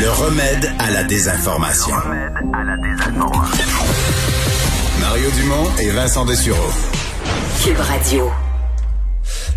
[0.00, 1.94] Le remède à la désinformation.
[5.00, 6.70] Mario Dumont et Vincent Dessureau.
[7.62, 8.30] Cube Radio.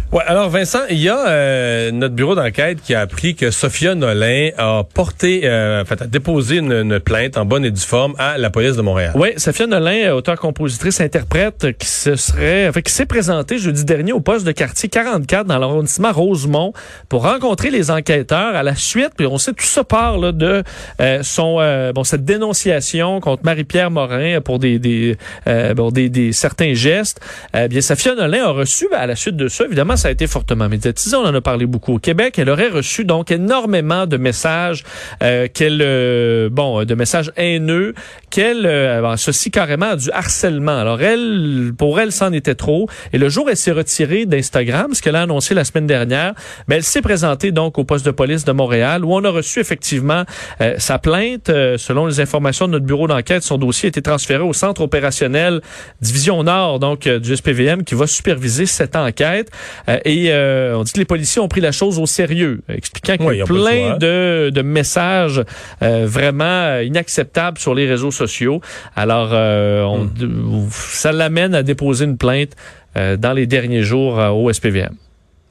[0.10, 3.94] Ouais, alors Vincent, il y a euh, notre bureau d'enquête qui a appris que Sophia
[3.94, 7.82] Nolin a porté, euh, en fait, a déposé une, une, plainte en bonne et due
[7.82, 9.12] forme à la police de Montréal.
[9.16, 14.14] Oui, Sophia Nolin, auteure, compositrice, interprète, qui se serait, enfin, qui s'est présentée jeudi dernier
[14.14, 16.72] au poste de quartier 44 dans l'arrondissement Rosemont
[17.10, 19.12] pour rencontrer les enquêteurs à la suite.
[19.18, 20.64] Puis on sait tout ça part là, de
[21.02, 26.08] euh, son, euh, bon, cette dénonciation contre Marie-Pierre Morin pour des, des, euh, bon, des,
[26.08, 27.20] des certains gestes.
[27.54, 30.28] bien, Sophia Nolin a reçu, ben, à la suite de ça, évidemment, ça a été
[30.28, 31.16] fortement médiatisé.
[31.16, 32.38] On en a parlé beaucoup au Québec.
[32.38, 34.84] Elle aurait reçu donc énormément de messages,
[35.24, 37.94] euh, qu'elle, euh, bon, de messages haineux,
[38.30, 40.78] qu'elle euh, associe carrément du harcèlement.
[40.78, 42.88] Alors elle, pour elle, c'en était trop.
[43.14, 46.34] Et le jour, elle s'est retirée d'Instagram, ce qu'elle a annoncé la semaine dernière.
[46.68, 49.60] Mais elle s'est présentée donc au poste de police de Montréal, où on a reçu
[49.60, 50.24] effectivement
[50.62, 51.50] euh, sa plainte.
[51.50, 54.82] Euh, selon les informations de notre bureau d'enquête, son dossier a été transféré au centre
[54.82, 55.62] opérationnel
[56.02, 59.50] Division Nord, donc du SPVM, qui va superviser cette enquête.
[59.90, 63.18] Euh, et euh, on dit que les policiers ont pris la chose au sérieux, expliquant
[63.18, 65.44] qu'il y a plein de, de, messages
[65.82, 68.62] euh, vraiment inacceptables sur les réseaux sociaux.
[68.96, 70.70] Alors, on, hmm.
[70.72, 72.52] ça l'amène à déposer une plainte
[72.96, 74.96] dans les derniers jours au SPVM.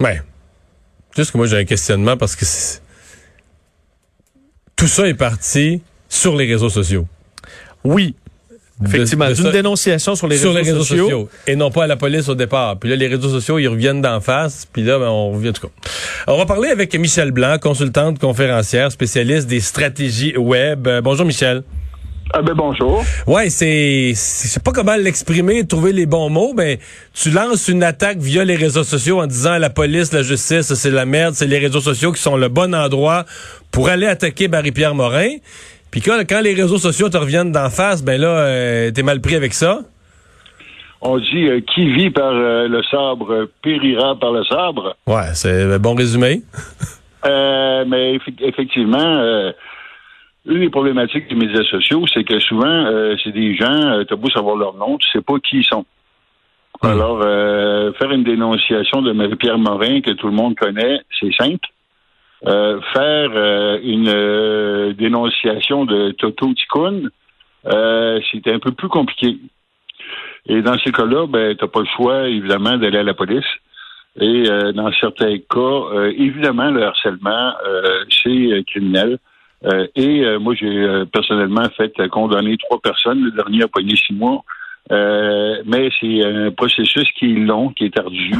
[0.00, 0.20] Ouais.
[1.16, 2.44] Juste que moi, j'ai un questionnement parce que
[4.74, 7.06] tout ça est parti sur les réseaux sociaux.
[7.84, 8.16] Oui,
[8.84, 11.30] Effectivement, d'une dénonciation sur les, réseaux, sociaux.
[11.46, 12.78] Et non pas à la police au départ.
[12.78, 14.66] Puis là, les réseaux sociaux, ils reviennent d'en face.
[14.70, 15.72] Puis là, ben, on revient tout cas.
[16.26, 20.86] On va parler avec Michel Blanc, consultante conférencière, spécialiste des stratégies web.
[20.86, 21.62] Euh, bonjour Michel.
[22.34, 23.04] Ah ben bonjour.
[23.26, 26.80] Ouais, c'est, je sais pas comment l'exprimer, trouver les bons mots, mais
[27.14, 30.74] tu lances une attaque via les réseaux sociaux en disant à la police, la justice,
[30.74, 33.24] c'est la merde, c'est les réseaux sociaux qui sont le bon endroit
[33.70, 35.36] pour aller attaquer Barry-Pierre Morin.
[35.96, 39.22] Puis quand, quand, les réseaux sociaux te reviennent d'en face, ben là, euh, t'es mal
[39.22, 39.78] pris avec ça?
[41.00, 44.94] On dit euh, qui vit par euh, le sabre périra par le sabre.
[45.06, 46.42] Ouais, c'est un bon résumé.
[47.24, 49.54] mais effectivement,
[50.44, 54.56] une des problématiques des médias sociaux, c'est que souvent, c'est des gens, t'as beau savoir
[54.56, 55.86] leur nom, tu sais pas qui ils sont.
[56.82, 56.88] Hmm.
[56.88, 61.66] Alors, faire une dénonciation de Marie-Pierre Morin que tout le monde connaît, c'est simple.
[62.46, 67.08] Euh, faire euh, une euh, dénonciation de Toto Tikkun,
[68.30, 69.38] c'est un peu plus compliqué.
[70.48, 73.44] Et dans ces cas-là, ben, t'as pas le choix, évidemment, d'aller à la police.
[74.20, 77.52] Et dans certains cas, évidemment, le harcèlement,
[78.08, 79.18] c'est criminel.
[79.96, 83.24] et moi, j'ai personnellement fait condamner trois personnes.
[83.24, 84.42] Le dernier a pogné six mois.
[84.90, 88.32] mais c'est un processus qui est long, qui est ardu.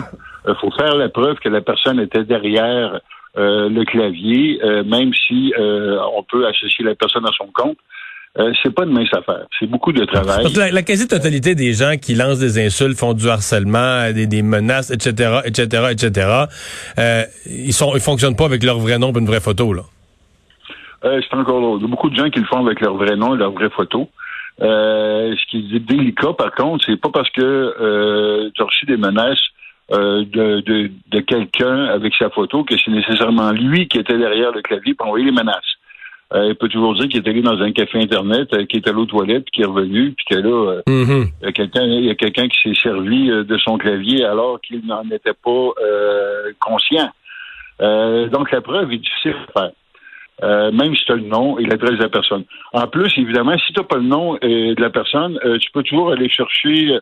[0.48, 3.00] Il faut faire la preuve que la personne était derrière
[3.38, 7.76] euh, le clavier, euh, même si euh, on peut associer la personne à son compte.
[8.62, 9.46] c'est pas une mince affaire.
[9.58, 10.46] C'est beaucoup de travail.
[10.72, 15.40] la, quasi-totalité des gens qui lancent des insultes, font du harcèlement, des, des menaces, etc.,
[15.44, 16.44] etc., etc.,
[17.46, 19.82] ils sont, ils fonctionnent pas avec leur vrai nom et une vraie photo, là.
[21.02, 21.76] c'est encore là.
[21.78, 23.52] Il y a beaucoup de gens qui le font avec leur vrai nom et leur
[23.52, 24.08] vraie photo.
[24.60, 29.45] ce qui est délicat, par contre, c'est pas parce que tu as reçu des menaces
[29.92, 34.50] euh, de, de, de quelqu'un avec sa photo que c'est nécessairement lui qui était derrière
[34.50, 35.62] le clavier pour envoyer les menaces.
[36.34, 38.88] Euh, il peut toujours dire qu'il est allé dans un café internet, euh, qu'il est
[38.88, 42.04] allé aux toilettes, puis qu'il est revenu, puis que là, il y a quelqu'un, il
[42.04, 45.70] y a quelqu'un qui s'est servi de son clavier alors qu'il n'en était pas
[46.58, 47.08] conscient.
[47.78, 49.70] donc la preuve est difficile à faire.
[50.42, 52.44] Même si tu as le nom et l'adresse de la personne.
[52.72, 56.12] En plus, évidemment, si tu n'as pas le nom de la personne, tu peux toujours
[56.12, 56.98] aller chercher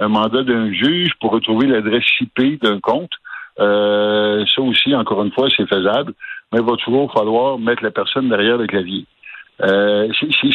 [0.00, 3.12] un mandat d'un juge pour retrouver l'adresse IP d'un compte.
[3.58, 6.14] Euh, ça aussi, encore une fois, c'est faisable,
[6.52, 9.04] mais il va toujours falloir mettre la personne derrière le clavier.
[9.62, 10.08] Euh,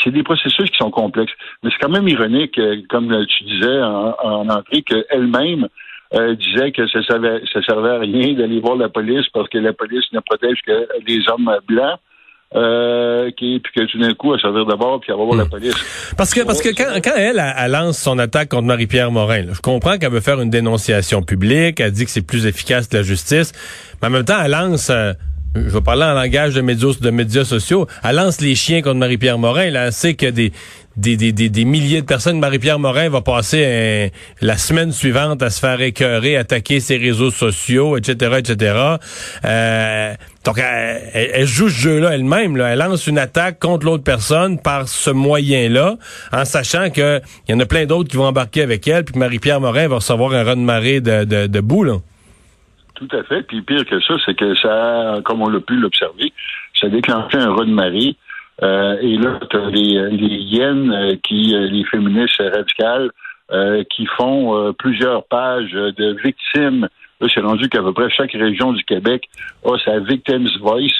[0.04, 1.33] c'est des processus qui sont complexes.
[1.62, 5.68] Mais c'est quand même ironique, euh, comme tu disais en, en entrée, qu'elle-même
[6.15, 9.57] euh, disait que ça servait, ça servait à rien d'aller voir la police parce que
[9.57, 12.00] la police ne protège que les hommes blancs
[12.56, 15.45] euh, qui, puis que tout d'un coup, elle servir d'abord, puis elle va voir la
[15.45, 15.50] hmm.
[15.50, 16.13] police.
[16.15, 19.59] Parce que, parce que quand, quand elle, elle, lance son attaque contre Marie-Pierre Morin, je
[19.59, 23.03] comprends qu'elle veut faire une dénonciation publique, elle dit que c'est plus efficace que la
[23.03, 23.51] justice,
[24.01, 24.89] mais en même temps, elle lance...
[24.89, 25.13] Euh,
[25.56, 28.97] je vais parler en langage de médias, de médias sociaux, elle lance les chiens contre
[28.97, 29.69] Marie-Pierre Morin.
[29.69, 30.51] Là, elle sait que des,
[30.97, 34.12] des, des, des, milliers de personnes, Marie-Pierre Morin va passer
[34.42, 38.95] la semaine suivante à se faire écœurer, attaquer ses réseaux sociaux, etc., etc.
[39.44, 40.13] Euh,
[40.45, 42.56] donc, elle, joue ce jeu-là elle-même.
[42.56, 42.69] Là.
[42.69, 45.95] Elle lance une attaque contre l'autre personne par ce moyen-là,
[46.31, 49.19] en sachant qu'il y en a plein d'autres qui vont embarquer avec elle, puis que
[49.19, 51.97] Marie-Pierre Morin va recevoir un run de marée de, de, de là.
[52.95, 53.42] Tout à fait.
[53.44, 56.31] Puis pire que ça, c'est que ça, comme on l'a pu l'observer,
[56.80, 58.15] ça a déclenché un raz de marée.
[58.63, 63.12] Euh, et là, tu as les, les hyènes euh, qui, euh, les féministes radicales,
[63.92, 66.88] qui font plusieurs pages de victimes.
[67.22, 69.30] Là, c'est rendu qu'à peu près chaque région du Québec
[69.63, 70.98] a sa victim's voice.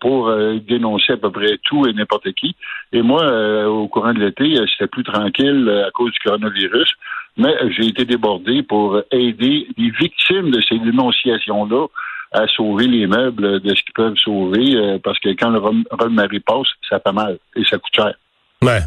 [0.00, 0.32] pour
[0.64, 2.54] dénoncer à peu près tout et n'importe qui.
[2.92, 6.94] Et moi, au courant de l'été, c'était plus tranquille à cause du coronavirus
[7.36, 11.86] mais j'ai été débordé pour aider les victimes de ces dénonciations-là
[12.32, 16.40] à sauver les meubles de ce qu'ils peuvent sauver, euh, parce que quand le rhum-marie
[16.40, 18.14] passe, ça fait mal et ça coûte cher.
[18.62, 18.80] Ouais.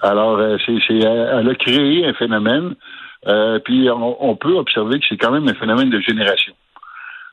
[0.00, 2.74] Alors, euh, c'est, elle a créé un phénomène,
[3.26, 6.54] euh, puis on, peut observer que c'est quand même un phénomène de génération.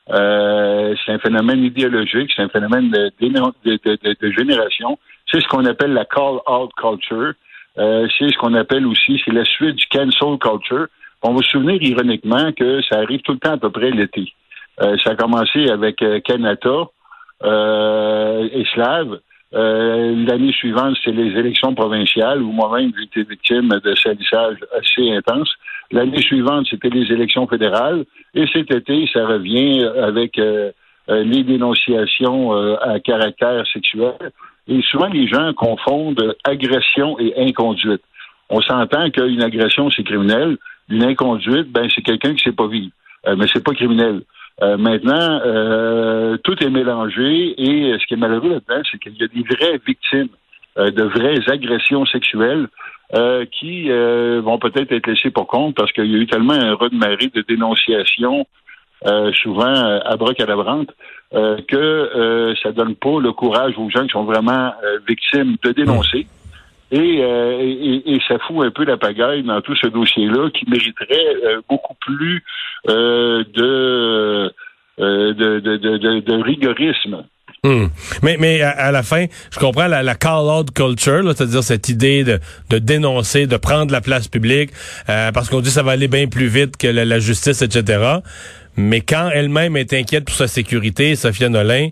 [0.08, 4.98] c'est un phénomène idéologique, c'est un phénomène de, de, de génération.
[5.30, 7.34] C'est ce qu'on appelle la call-out culture.
[7.78, 10.86] Euh, c'est ce qu'on appelle aussi, c'est la suite du cancel culture.
[11.22, 14.32] On va se souvenir ironiquement que ça arrive tout le temps à peu près l'été.
[14.82, 16.86] Euh, ça a commencé avec euh, Canada
[17.42, 19.20] et Slave.
[19.52, 25.50] L'année suivante, c'est les élections provinciales où moi-même j'ai été victime de salissage assez intense.
[25.90, 28.04] L'année suivante, c'était les élections fédérales.
[28.34, 30.38] Et cet été, ça revient avec
[31.08, 34.32] les dénonciations à caractère sexuel.
[34.68, 38.02] Et souvent, les gens confondent agression et inconduite.
[38.50, 40.58] On s'entend qu'une agression, c'est criminel.
[40.88, 42.92] Une inconduite, ben, c'est quelqu'un qui ne sait pas vivre.
[43.26, 44.22] Euh, mais c'est pas criminel.
[44.62, 49.24] Euh, maintenant, euh, tout est mélangé et ce qui est malheureux là-dedans, c'est qu'il y
[49.24, 50.28] a des vraies victimes
[50.76, 52.68] de vraies agressions sexuelles
[53.50, 56.88] qui vont peut-être être laissées pour compte parce qu'il y a eu tellement un raz
[56.90, 58.46] de dénonciations
[59.06, 60.90] euh, souvent euh, abracadabrante,
[61.32, 65.56] euh, que euh, ça donne pas le courage aux gens qui sont vraiment euh, victimes
[65.62, 66.26] de dénoncer.
[66.92, 71.36] Et, et, et, ça fout un peu la pagaille dans tout ce dossier-là qui mériterait
[71.68, 72.42] beaucoup plus
[72.86, 73.44] de,
[74.98, 77.24] de, de, de, de, rigorisme.
[77.62, 77.86] Hmm.
[78.22, 82.40] Mais, mais à, la fin, je comprends la, la call-out culture, c'est-à-dire cette idée de,
[82.70, 84.70] de dénoncer, de prendre la place publique,
[85.06, 88.18] parce qu'on dit que ça va aller bien plus vite que la, la justice, etc.
[88.76, 91.88] Mais quand elle-même est inquiète pour sa sécurité, Sophia Nolin,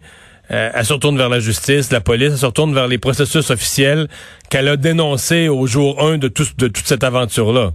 [0.50, 3.50] euh, elle se retourne vers la justice, la police, elle se retourne vers les processus
[3.50, 4.08] officiels
[4.50, 7.70] qu'elle a dénoncés au jour 1 de, tout, de toute cette aventure-là.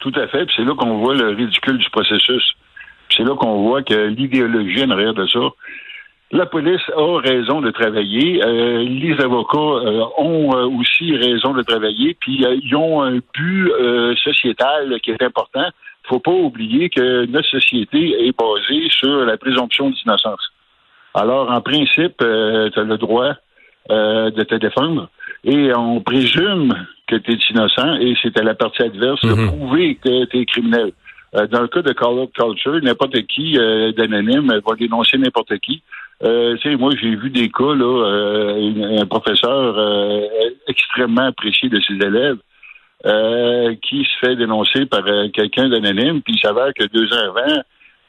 [0.00, 0.46] Tout à fait.
[0.54, 2.42] c'est là qu'on voit le ridicule du processus.
[3.16, 5.40] C'est là qu'on voit que l'idéologie en arrière de ça.
[6.32, 8.42] La police a raison de travailler.
[8.42, 12.16] Euh, les avocats euh, ont aussi raison de travailler.
[12.20, 13.70] Puis ils ont un but
[14.22, 15.64] sociétal qui est important
[16.08, 20.52] faut pas oublier que notre société est basée sur la présomption d'innocence.
[21.14, 23.32] Alors, en principe, euh, tu as le droit
[23.90, 25.08] euh, de te défendre
[25.44, 26.74] et on présume
[27.06, 29.46] que tu es innocent et c'est à la partie adverse de mhm.
[29.46, 30.92] prouver que tu es criminel.
[31.34, 33.54] Euh, dans le cas de Call Up Culture, n'importe qui
[33.96, 35.82] d'anonyme va dénoncer n'importe qui.
[36.20, 38.56] tu sais, moi, j'ai vu des cas, là,
[39.00, 39.76] un professeur
[40.66, 42.38] extrêmement apprécié de ses élèves
[43.06, 47.34] euh, qui se fait dénoncer par euh, quelqu'un d'anonyme, puis il s'avère que deux ans
[47.36, 47.60] avant,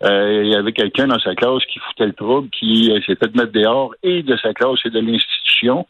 [0.03, 3.35] euh, il y avait quelqu'un dans sa classe qui foutait le trouble, qui s'est fait
[3.35, 5.87] mettre dehors et de sa classe et de l'institution.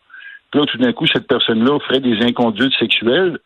[0.52, 3.40] Puis là, tout d'un coup, cette personne-là ferait des inconduites sexuelles.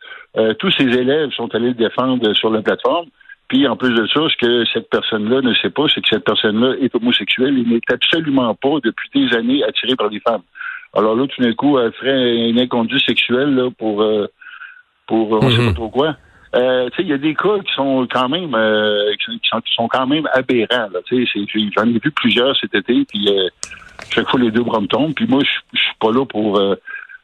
[0.60, 3.08] tous ses élèves sont allés le défendre sur la plateforme.
[3.48, 6.26] Puis en plus de ça, ce que cette personne-là ne sait pas, c'est que cette
[6.26, 10.44] personne-là est homosexuelle et n'est absolument pas, depuis des années, attirée par les femmes.
[10.94, 14.06] Alors là, tout d'un coup, elle ferait une inconduite sexuelle là, pour
[15.10, 15.74] pour on sait pas mhm.
[15.74, 16.16] trop quoi.
[16.56, 19.40] Euh, il y a des cas qui sont quand même euh, qui,
[19.76, 20.90] sont, quand même aberrants.
[21.12, 23.48] J'en ai vu plusieurs cet été, puis euh,
[24.10, 25.14] chaque fois les deux bras me tombent.
[25.14, 26.60] Puis moi, je suis pas là pour,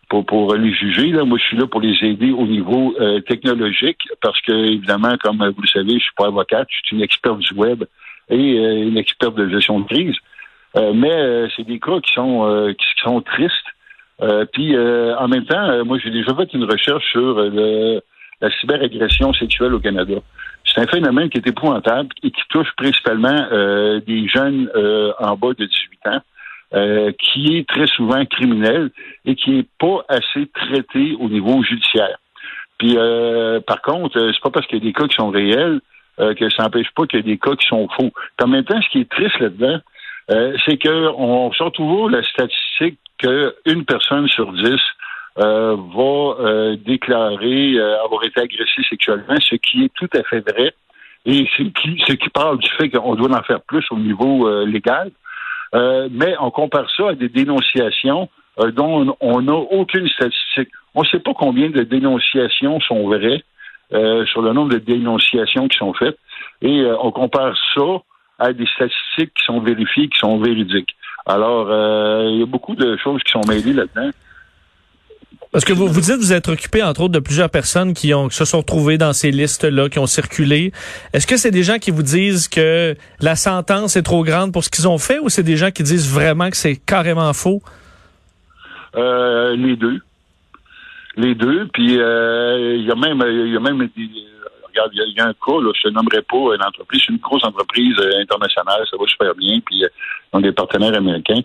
[0.10, 1.08] pour, pour les juger.
[1.08, 1.24] Là.
[1.24, 2.96] Moi, je suis là pour les aider au niveau
[3.28, 7.04] technologique, parce que, évidemment, comme vous le savez, je suis pas avocate, je suis une
[7.04, 7.84] experte du web
[8.30, 10.16] et une experte de gestion de crise.
[10.76, 13.66] mais c'est des cas qui sont qui sont tristes
[14.22, 17.36] euh, puis euh, en même temps, euh, moi j'ai déjà fait une recherche sur
[18.42, 20.16] la cyberagression sexuelle au Canada.
[20.66, 23.48] C'est un phénomène qui est épouvantable et qui touche principalement
[24.06, 24.70] des jeunes
[25.20, 27.14] en bas de 18 ans.
[27.20, 28.90] qui est très souvent criminel
[29.26, 32.18] et qui est pas assez traité au niveau judiciaire.
[32.78, 32.98] Puis
[33.68, 35.80] par contre, c'est pas parce qu'il y a des cas qui sont réels
[36.18, 38.12] que ça n'empêche pas qu'il y a des cas qui sont faux.
[38.42, 39.80] en même temps, ce qui est triste là-dedans,
[40.32, 44.82] euh, c'est que on sort toujours la statistique qu'une personne sur dix
[45.38, 50.74] euh, va euh, déclarer avoir été agressée sexuellement, ce qui est tout à fait vrai.
[51.26, 54.48] Et ce qui, ce qui parle du fait qu'on doit en faire plus au niveau
[54.64, 55.10] légal.
[55.74, 58.30] mais on compare ça à des dénonciations
[58.74, 60.70] dont on n'a aucune statistique.
[60.94, 63.44] On ne sait pas combien de dénonciations sont vraies
[63.90, 66.20] sur le nombre de dénonciations qui sont faites.
[66.62, 68.04] Et on compare ça
[68.38, 70.96] à des statistiques qui sont vérifiées, qui sont véridiques.
[71.26, 74.12] Alors, euh, il y a beaucoup de choses qui sont mêlées là-dedans.
[75.56, 78.30] Parce que vous vous dites vous êtes occupé entre autres de plusieurs personnes qui ont
[78.30, 80.74] se sont retrouvées dans ces listes-là, qui ont circulé.
[81.14, 84.66] Est-ce que c'est des gens qui vous disent que la sentence est trop grande pour
[84.66, 87.62] ce qu'ils ont fait, ou c'est des gens qui disent vraiment que c'est carrément faux?
[88.98, 90.02] Euh, Les deux,
[91.16, 91.70] les deux.
[91.72, 93.80] Puis euh, il y a même y a même
[94.76, 97.20] regarde, il y, a un cas, là, je ne nommerai pas une entreprise, c'est une
[97.20, 99.88] grosse entreprise euh, internationale, ça va super bien, puis euh,
[100.34, 101.42] ils ont des partenaires américains.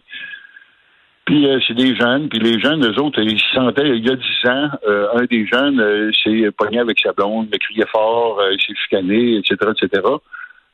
[1.30, 4.10] Puis euh, c'est des jeunes, puis les jeunes, eux autres, ils se sentaient, il y
[4.10, 4.68] a dix ans,
[5.14, 9.54] un des jeunes s'est pogné avec sa blonde, il criait fort, il s'est chicané, etc.,
[9.70, 10.02] etc.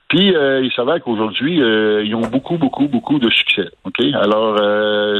[0.09, 3.69] Puis il s'avère qu'aujourd'hui, ils ont beaucoup, beaucoup, beaucoup de succès.
[3.85, 4.01] OK?
[4.15, 4.57] Alors,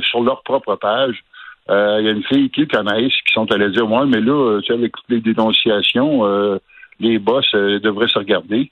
[0.05, 1.23] sur leur propre page,
[1.69, 4.73] il y a une fille qui connaissent qui sont allées dire Moi, mais là, tu
[4.73, 6.59] avec les dénonciations,
[7.01, 8.71] les boss euh, devraient se regarder.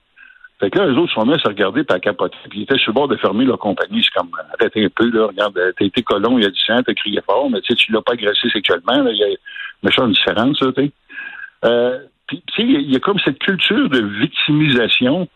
[0.61, 2.37] Fait que là, eux autres sont mis à se regarder à capoter.
[2.49, 4.03] Puis ils étaient sur le bord de fermer leur compagnie.
[4.03, 5.27] C'est comme, arrêtez un peu, là.
[5.27, 7.75] Regarde, t'as été colon il y a 10 ans, t'as crié fort, mais tu sais,
[7.75, 9.11] tu l'as pas agressé sexuellement, là.
[9.11, 10.91] Il y a une différence, ça, tu
[11.65, 15.29] euh, puis, tu sais, il y, a comme cette culture de victimisation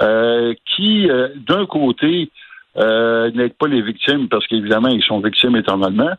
[0.00, 2.30] euh, qui, euh, d'un côté,
[2.76, 6.10] euh, n'aide pas les victimes parce qu'évidemment, ils sont victimes éternellement,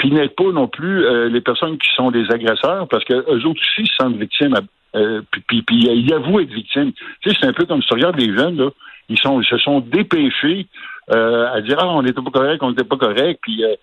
[0.00, 3.86] puis n'aide pas non plus les personnes qui sont des agresseurs parce qu'eux autres aussi
[3.86, 4.54] se sentent victimes
[4.96, 6.92] euh, puis, puis, il avoue être victime.
[7.22, 8.70] Tu sais, c'est un peu comme si tu regardes jeunes, là,
[9.08, 10.66] ils, sont, ils se sont dépêchés
[11.12, 13.74] euh, à dire Ah, on n'était pas correct, on n'était pas correct, puis euh,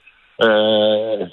[0.43, 1.25] euh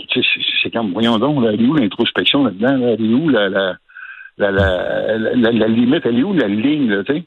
[0.62, 2.76] c'est comme, voyons donc, là, elle est où l'introspection là-dedans?
[2.76, 3.76] Là, elle est où la, la,
[4.38, 6.06] la, la, limite?
[6.06, 7.24] Elle est où la ligne, là, tu sais?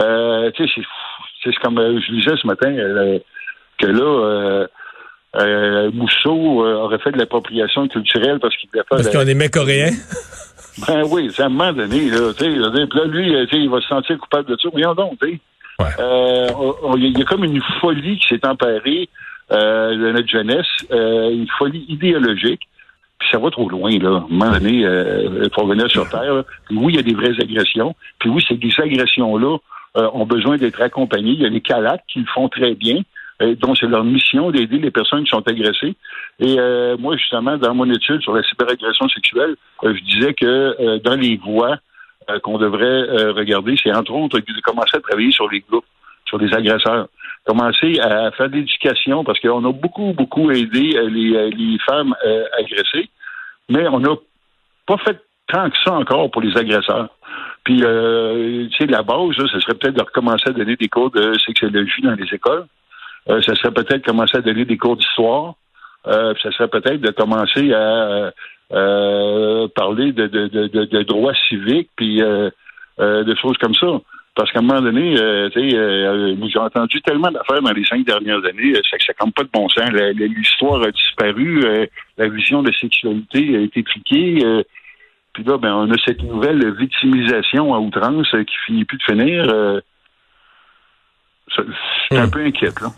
[0.00, 0.82] Euh, tu sais,
[1.42, 2.72] c'est comme je disais ce matin
[3.78, 4.66] que là,
[5.36, 8.98] euh, Mousseau aurait fait de l'appropriation culturelle parce qu'il voulait faire...
[8.98, 9.90] Parce qu'on aimait coréen?
[10.86, 13.88] Ben oui, c'est à un moment donné, là, tu sais, là, lui, il va se
[13.88, 14.68] sentir coupable de ça.
[14.70, 15.40] Voyons donc, tu sais.
[16.00, 16.46] Euh,
[16.96, 19.08] il y a comme une folie qui s'est emparée
[19.50, 22.60] euh, de notre jeunesse, euh, une folie idéologique.
[23.18, 24.10] Puis ça va trop loin, là.
[24.10, 26.44] À un moment donné, euh, il faut revenir sur Terre.
[26.66, 27.96] Puis oui, il y a des vraies agressions.
[28.18, 29.56] Puis oui, ces agressions-là
[29.94, 31.32] ont besoin d'être accompagnées.
[31.32, 33.00] Il y a les calacs qui le font très bien.
[33.42, 35.94] Euh, donc c'est leur mission d'aider les personnes qui sont agressées.
[36.40, 40.98] Et euh, moi, justement, dans mon étude sur la cyberagression sexuelle, euh, je disais que
[40.98, 41.76] dans les voies
[42.42, 45.86] qu'on devrait regarder, c'est entre autres de commencer à travailler sur les groupes,
[46.26, 47.08] sur les agresseurs,
[47.46, 52.14] commencer à faire de l'éducation, parce qu'on a beaucoup, beaucoup aidé les, les femmes
[52.58, 53.08] agressées,
[53.70, 54.14] mais on n'a
[54.86, 55.18] pas fait
[55.50, 57.08] tant que ça encore pour les agresseurs.
[57.64, 61.32] Puis, tu sais, la base, ce serait peut-être de recommencer à donner des cours de
[61.38, 62.66] sexologie dans les écoles.
[63.30, 65.54] Euh, ça serait peut-être commencer à donner des cours d'histoire.
[66.06, 68.32] Euh, ça serait peut-être de commencer à
[68.72, 74.00] euh, parler de, de, de, de, droits civiques puis de choses comme ça.
[74.34, 79.04] Parce qu'à un moment donné, j'ai entendu tellement d'affaires dans les cinq dernières années, que
[79.04, 79.90] ça compte pas de bon sens.
[79.90, 84.38] L'histoire a disparu, la vision de sexualité a été triquée.
[85.32, 89.82] puis là, ben, on a cette nouvelle victimisation à outrance qui finit plus de finir.
[91.54, 92.30] C'est un hmm.
[92.30, 92.92] peu inquiète, là.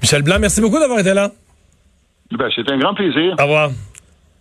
[0.00, 1.30] Michel Blanc, merci beaucoup d'avoir été là.
[2.30, 3.34] Ben, c'est un grand plaisir.
[3.38, 3.70] Au revoir.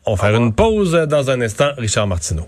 [0.06, 1.72] On va faire une pause dans un instant.
[1.78, 2.48] Richard Martineau.